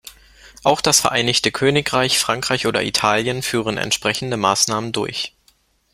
[0.63, 5.35] Auch das Vereinigte Königreich, Frankreich oder Italien führen entsprechende Maßnahmen durch.